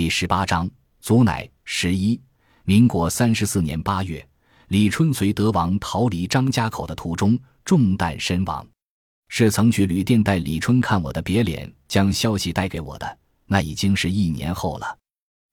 [0.00, 0.66] 第十八章，
[1.02, 2.18] 祖乃十一。
[2.64, 4.26] 民国三十四年八月，
[4.68, 8.66] 李春随德王逃离张家口的途中中弹身亡。
[9.28, 13.18] 是曾去旅店带李春看我的别脸，将消息带给我的。
[13.44, 14.96] 那已经是一年后了。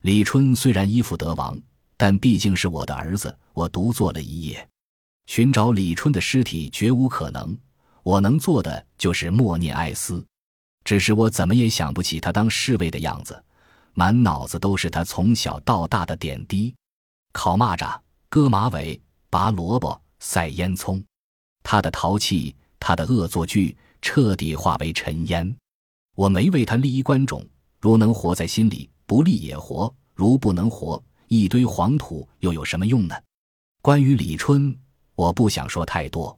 [0.03, 1.59] 李春虽然依附德王，
[1.97, 4.65] 但毕竟是我的儿子，我独坐了一夜，
[5.25, 7.53] 寻找李春的尸体绝无可能。
[8.01, 10.25] 我能做的就是默念哀思。
[10.85, 13.43] 只是我怎么也想不起他当侍卫的样子。
[13.97, 16.71] 满脑子都是他从小到大的点滴：
[17.33, 21.03] 烤蚂蚱、割马尾、拔萝卜、赛烟囱。
[21.63, 25.57] 他的淘气，他的恶作剧，彻底化为尘烟。
[26.15, 27.43] 我没为他立一关冢，
[27.79, 33.15] 如能活在心里，不立也活；如不能活，一堆黄土又有什么用呢？
[33.81, 34.77] 关于李春，
[35.15, 36.37] 我不想说太多。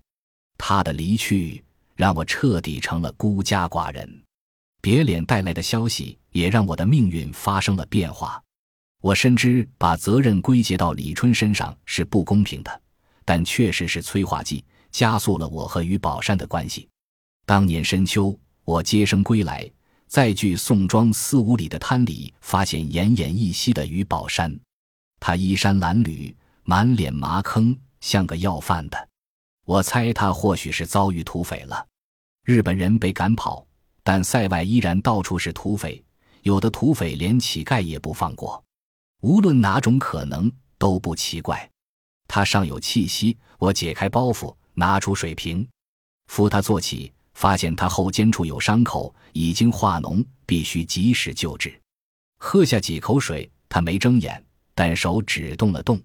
[0.58, 1.62] 他的离去，
[1.98, 4.24] 让我彻底成了孤家寡人。
[4.80, 8.42] 别脸带来的消息也让我的命运发生了变化。
[9.02, 12.82] 我深知把责任归结到李春身上是不公平的，
[13.26, 16.88] 但确实是催化剂，加速了我和于宝山的关系。
[17.46, 19.70] 当年深秋，我接生归来，
[20.08, 24.58] 在距宋庄四五里的滩里，发现奄奄一息的于宝山。
[25.20, 29.08] 他衣衫褴褛，满脸麻坑，像个要饭的。
[29.66, 31.88] 我猜他或许是遭遇土匪了。
[32.44, 33.66] 日本人被赶跑。
[34.02, 36.04] 但塞外依然到处是土匪，
[36.50, 38.64] 有的土匪连乞丐也不放过。
[39.22, 41.70] 无论哪种可能都不奇怪。
[42.28, 45.68] 他尚有气息，我解开包袱，拿出水瓶，
[46.26, 51.80] 扶他坐起，发现他后肩处有伤口，已经化脓，必须及时救治。
[52.40, 56.02] 喝下几口水，他没睁眼，但手指动了动。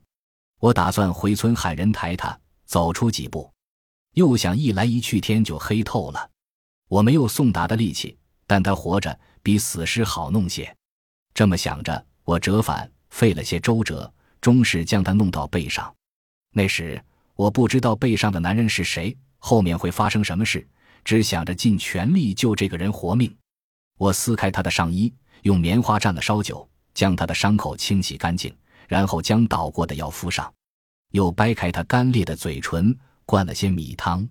[0.61, 3.51] 我打算回村喊人抬他，走出几步，
[4.13, 6.31] 又想一来一去，天就黑透了。
[6.89, 10.75] 我没有送达的力气，但他活着比死尸好弄些。
[11.35, 15.95] 这么想着，我折返，费了些周折，终是将他弄到背上。
[16.53, 17.01] 那时
[17.37, 20.67] 我不知道背上的男人是谁，后面会发生什么事，
[21.05, 23.33] 只想着尽全力救这个人活命。
[23.99, 25.13] 我撕开他的上衣，
[25.43, 28.57] 用棉花蘸了烧酒，将他的伤口清洗干净，
[28.89, 30.51] 然后将倒过的药敷上，
[31.11, 32.97] 又掰开他干裂的嘴唇，
[33.27, 34.27] 灌了些米汤。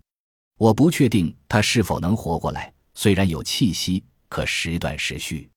[0.57, 5.47] 我不确定他是否能活过来，虽然有气息，可时断时续。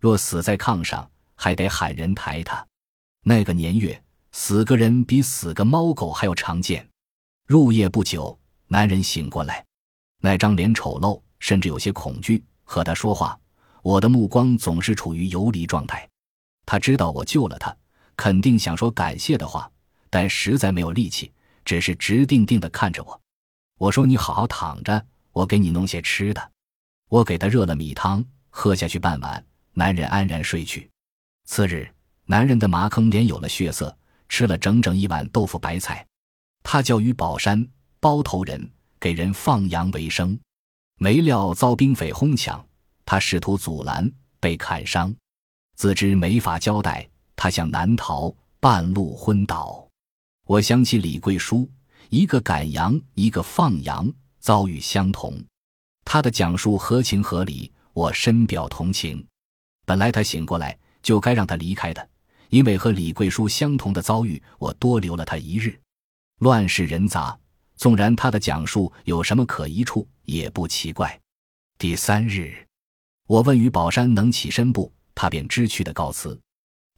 [0.00, 2.66] 若死在炕上，还得喊人抬他。
[3.22, 4.02] 那个年月，
[4.32, 6.88] 死个人比死个猫狗还要常见。
[7.46, 9.62] 入夜不久，男人醒过来，
[10.22, 12.42] 那张脸丑陋，甚至有些恐惧。
[12.62, 13.38] 和他说话，
[13.82, 16.08] 我的目光总是处于游离状态。
[16.64, 17.76] 他知道我救了他，
[18.16, 19.70] 肯定想说感谢的话，
[20.08, 21.30] 但实在没有力气，
[21.62, 23.20] 只是直定定地看着我。
[23.76, 26.52] 我说：“你好好躺着，我给你弄些吃的。”
[27.14, 30.90] 我给他热了米汤，喝下去半碗，男人安然睡去。
[31.44, 31.88] 次日，
[32.24, 33.96] 男人的麻坑脸有了血色，
[34.28, 36.04] 吃了整整一碗豆腐白菜。
[36.64, 37.64] 他叫于宝山，
[38.00, 40.36] 包头人，给人放羊为生。
[40.98, 42.66] 没料遭兵匪哄抢，
[43.06, 44.10] 他试图阻拦，
[44.40, 45.14] 被砍伤，
[45.76, 49.88] 自知没法交代，他向南逃，半路昏倒。
[50.48, 51.70] 我想起李贵书。
[52.10, 55.40] 一个赶羊，一个放羊，遭遇相同。
[56.04, 59.26] 他的讲述合情合理，我深表同情。
[59.84, 62.08] 本来他醒过来就该让他离开的，
[62.50, 65.78] 因为和李贵书相同的遭遇，我多留了他一日。
[66.40, 67.38] 乱世人杂，
[67.76, 71.20] 纵然他的讲述有什么可疑处，也不奇怪。
[71.78, 72.66] 第三日，
[73.26, 76.38] 我问于宝山能起身不，他便知趣的告辞。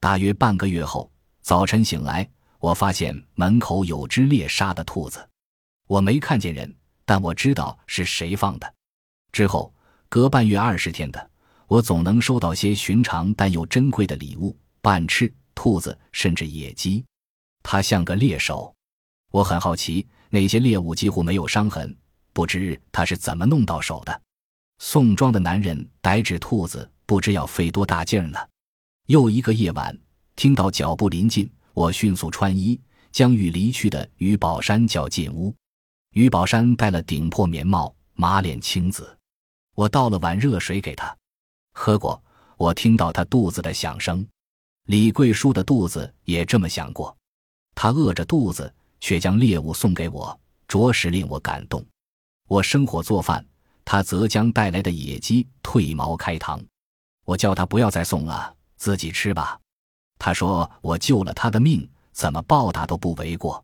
[0.00, 1.11] 大约半个月后，
[1.43, 2.28] 早晨醒来。
[2.59, 5.25] 我发现门口有只猎杀的兔子，
[5.87, 6.75] 我没看见人，
[7.05, 8.75] 但我知道是谁放的。
[9.36, 9.70] 之后
[10.08, 11.30] 隔半月二十天的，
[11.66, 17.04] 我总能收到些寻常但又珍贵的礼物：半翅、兔子，甚至野鸡。
[17.62, 18.74] 他像个猎手，
[19.30, 21.94] 我很好奇，那些猎物几乎没有伤痕，
[22.32, 24.22] 不知他是怎么弄到手的。
[24.78, 28.38] 宋庄的男人逮只兔子，不知要费多大劲儿呢。
[29.08, 29.94] 又一个夜晚，
[30.34, 31.47] 听到脚步临近。
[31.74, 32.80] 我迅速穿衣，
[33.12, 35.54] 将欲离去的于宝山叫进屋。
[36.12, 39.16] 于宝山戴了顶破棉帽，马脸青紫。
[39.77, 41.17] 我倒了碗热水给他
[41.73, 42.21] 喝过。
[42.57, 44.27] 我听到他肚子的响声，
[44.87, 47.15] 李桂叔的肚子也这么响过。
[47.75, 51.84] 他饿着肚子，却将猎物送给我，着实令我感动。
[52.49, 53.47] 我生火做饭，
[53.84, 56.59] 他则将带来的野鸡褪毛开膛。
[57.27, 59.61] 我叫他不要再送了，自己吃吧。
[60.19, 63.63] 他说：“我救了他的命，怎么报答都不为过。”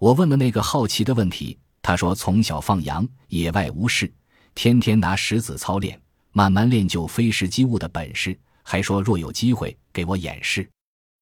[0.00, 4.10] 我问了那个好奇的问题，他说：“从小放羊，野外无事，
[4.54, 6.00] 天天拿石子操练，
[6.32, 8.38] 慢慢练就飞石击物的本事。
[8.62, 10.68] 还说若有机会，给我演示。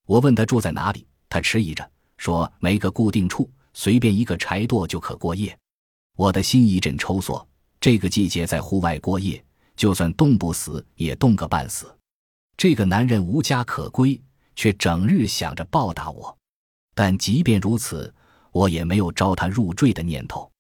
[0.07, 5.57] 我问他住在哪里，他迟疑着说没个固定处，随便一个柴垛就可过夜。
[6.17, 7.47] 我的心一阵抽缩。
[7.81, 9.43] 这个季节在户外过夜，
[9.75, 11.91] 就算冻不死也冻个半死。
[12.59, 14.21] 这个男人无家可归，
[14.55, 16.37] 却整日想着报答我。
[16.95, 18.13] 但即便如此，
[18.53, 20.53] 我也没有招他入赘的念头。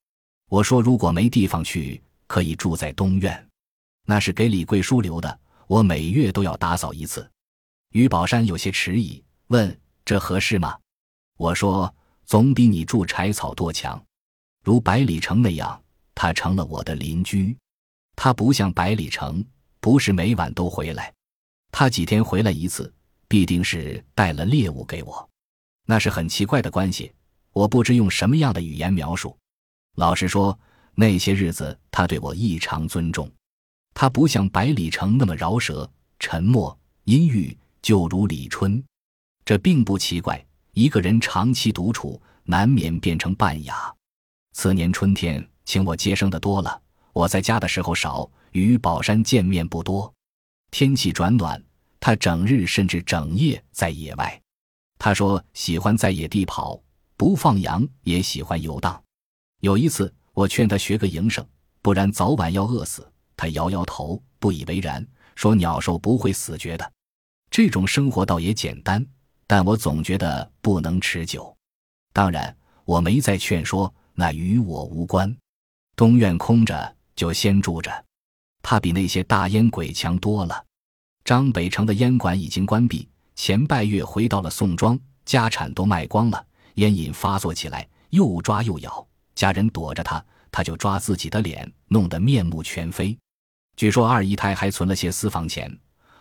[0.48, 3.48] 我说，如果没地方去，可以住在东院，
[4.06, 7.28] 那是给李贵书留的，我每月都要打扫一次。
[7.90, 10.78] 于宝山有些迟疑，问：“这合适吗？”
[11.36, 11.92] 我说
[12.24, 14.00] ：“总比你住柴草垛强。
[14.62, 15.82] 如百里城那样，
[16.14, 17.56] 他成了我的邻居。
[18.14, 19.44] 他不像百里城，
[19.80, 21.12] 不是每晚都回来，
[21.72, 22.94] 他几天回来一次，
[23.26, 25.28] 必定是带了猎物给我。
[25.84, 27.12] 那是很奇怪的关系，
[27.50, 29.36] 我不知用什么样的语言描述。
[29.96, 30.56] 老实说，
[31.00, 33.26] 那些日子他对我异常尊重。
[33.94, 38.84] 他不像百里城那么饶舌、沉默、阴郁，就如李春。
[39.42, 40.44] 这并不奇怪，
[40.74, 43.90] 一个人长期独处，难免变成半哑。
[44.52, 46.78] 次年春天，请我接生的多了，
[47.14, 50.12] 我在家的时候少，与宝山见面不多。
[50.70, 51.64] 天气转暖，
[51.98, 54.38] 他整日甚至整夜在野外。
[54.98, 56.78] 他说喜欢在野地跑，
[57.16, 59.02] 不放羊也喜欢游荡。
[59.60, 61.46] 有一次，我劝他学个营生，
[61.82, 63.06] 不然早晚要饿死。
[63.36, 66.92] 他摇摇头，不以为然，说：“鸟兽不会死绝的，
[67.50, 69.04] 这种生活倒也简单，
[69.46, 71.54] 但我总觉得不能持久。”
[72.14, 72.56] 当然，
[72.86, 75.36] 我没再劝说，那与我无关。
[75.94, 77.92] 东院空着，就先住着。
[78.62, 80.64] 他比那些大烟鬼强多了。
[81.22, 86.46] 张北城的烟馆已经关闭，前半月回到了宋庄，家产都卖光了，
[86.76, 89.06] 烟瘾发作起来，又抓又咬。
[89.40, 90.22] 家人躲着他，
[90.52, 93.16] 他就抓自己的脸，弄得面目全非。
[93.74, 95.74] 据说二姨太还存了些私房钱，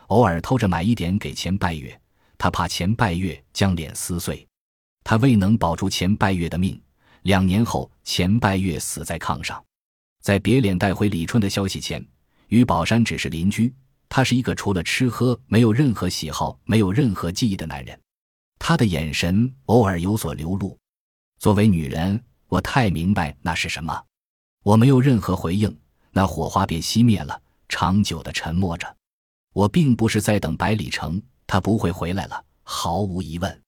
[0.08, 2.00] 偶尔偷着买一点给钱拜月。
[2.38, 4.48] 他怕钱拜月将脸撕碎，
[5.04, 6.82] 他未能保住钱拜月的命。
[7.24, 9.62] 两年后，钱拜月死在炕上。
[10.22, 12.02] 在别脸带回李春的消息前，
[12.48, 13.74] 于宝山只是邻居。
[14.08, 18.00] 他是一个除了吃喝没有任何喜好、没有任何记忆的男人。
[18.60, 20.80] 他的眼神偶尔有所流露。
[21.38, 22.24] 作为女人。
[22.50, 24.04] 我太明白那是什么，
[24.64, 25.74] 我没有任何回应，
[26.12, 28.96] 那火花便熄灭了，长久的沉默着。
[29.54, 33.62] 我并不是在等百里城，他不会回来了，毫无疑问。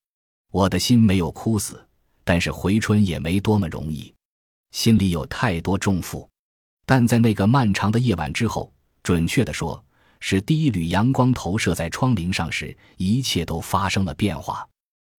[0.51, 1.87] 我的心没有枯死，
[2.23, 4.13] 但是回春也没多么容易，
[4.71, 6.27] 心里有太多重负。
[6.85, 8.73] 但在那个漫长的夜晚之后，
[9.03, 9.83] 准确的说，
[10.19, 14.67] 是第一缕阳光投射在窗棂上时，一切都发生了变化。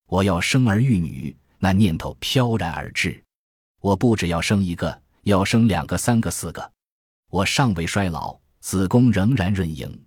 [0.08, 3.22] 我要生儿育女，那念头飘然而至。
[3.82, 6.72] 我不只要生一个，要生两个、三个、四个。
[7.30, 10.06] 我尚未衰老，子宫仍然润盈。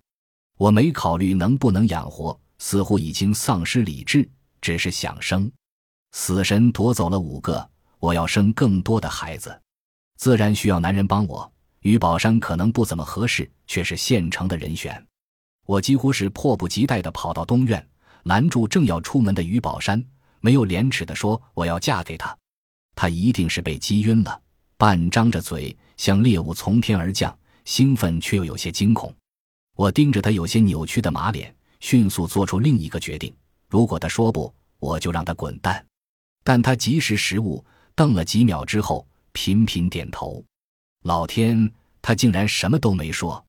[0.58, 4.28] 我没考虑能不能养活，似乎已经丧失理智，
[4.62, 5.52] 只是想生。
[6.14, 7.70] 死神夺走了五个，
[8.00, 9.54] 我要生更多的孩子，
[10.16, 11.52] 自然需要男人帮我。
[11.82, 15.06] 于宝山可能不怎么合适，却是现成的人选。
[15.66, 17.86] 我几乎是迫不及待地跑到东院，
[18.24, 20.02] 拦住正要出门的于宝山，
[20.40, 22.34] 没有廉耻地说：“我要嫁给他。”
[22.96, 24.42] 他一定是被击晕了，
[24.78, 29.14] 半张着嘴，像猎物从天而降，兴奋却又有些惊恐。
[29.76, 33.34] 我盯着他有些扭曲的马脸，迅速做出另一个决定：
[33.68, 35.86] 如果他说不，我就让他滚蛋。
[36.44, 40.44] 但他及时识物，瞪了几秒之后，频频点头。
[41.04, 41.70] 老天，
[42.02, 43.44] 他竟然什么都没说，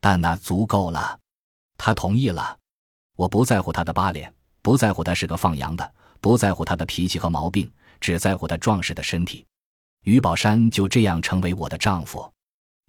[0.00, 1.18] 但那足够了。
[1.78, 2.58] 他同意了。
[3.16, 7.70] 我不在乎他的八脸，不在乎他是个放羊的，不在乎他的脾气和毛病。
[8.02, 9.46] 只在乎他壮实的身体，
[10.02, 12.30] 于宝山就这样成为我的丈夫。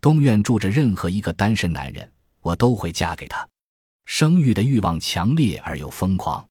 [0.01, 3.47] 东院住着任何一个单身男人，我都会嫁给他。
[4.05, 6.45] 生育的欲望强烈而又疯狂，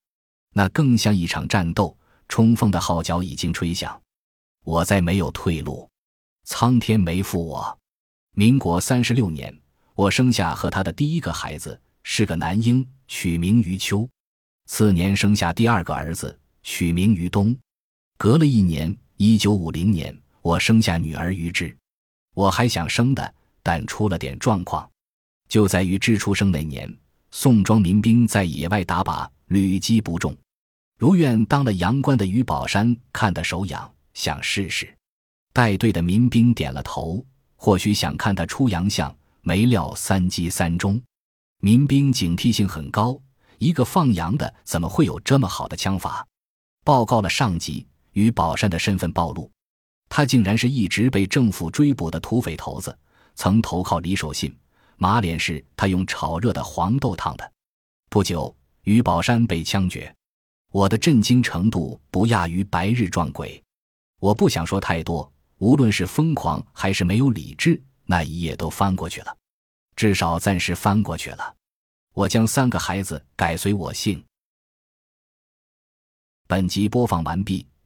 [0.54, 1.94] 那更像一场战斗。
[2.28, 4.00] 冲锋的号角已经吹响，
[4.64, 5.86] 我再没有退路。
[6.44, 7.78] 苍天没负我。
[8.34, 9.54] 民国三十六年，
[9.94, 14.08] 我生下和他的第一个孩子，是个男婴，取名于秋。
[14.64, 17.54] 次年生下第二个儿子，取名于冬。
[18.22, 21.76] 隔了一年，一九五零年，我生下女儿于志。
[22.34, 24.88] 我还想生的，但出了点状况。
[25.48, 26.88] 就在于志出生那年，
[27.32, 30.32] 宋庄民兵在野外打靶，屡击不中。
[31.00, 34.96] 如愿当了阳关的于宝山看得手痒，想试试。
[35.52, 37.26] 带队的民兵点了头，
[37.56, 41.02] 或许想看他出洋相，没料三击三中。
[41.58, 43.20] 民兵警惕性很高，
[43.58, 46.24] 一个放羊的怎么会有这么好的枪法？
[46.84, 47.84] 报告了上级。
[48.12, 49.50] 于宝山的身份暴露，
[50.08, 52.96] 他竟然是一直被政府追捕的土匪头子，
[53.34, 54.54] 曾投靠李守信。
[54.96, 57.52] 马脸是他用炒热的黄豆烫的。
[58.08, 60.14] 不久，于宝山被枪决，
[60.70, 63.60] 我的震惊程度不亚于白日撞鬼。
[64.20, 69.36] 我不想说太多，无论是疯狂还是没有理智，那一夜都翻过去了，
[69.96, 71.56] 至少暂时翻过去了。
[72.12, 74.22] 我将三个孩子改随我姓。
[76.46, 77.66] 本集播放完毕，